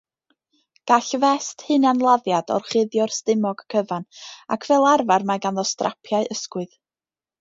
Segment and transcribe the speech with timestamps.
[0.91, 4.07] Gall fest hunanladdiad orchuddio'r stumog cyfan
[4.57, 6.75] ac fel arfer mae ganddo strapiau ysgwydd.